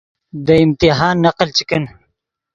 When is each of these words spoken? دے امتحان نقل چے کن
دے 0.45 0.55
امتحان 0.63 1.15
نقل 1.25 1.47
چے 1.55 1.63
کن 1.69 1.83